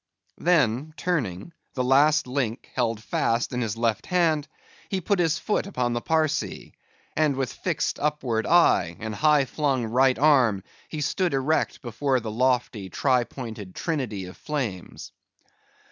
[0.39, 4.47] Then turning—the last link held fast in his left hand,
[4.89, 6.71] he put his foot upon the Parsee;
[7.15, 12.31] and with fixed upward eye, and high flung right arm, he stood erect before the
[12.31, 15.11] lofty tri pointed trinity of flames.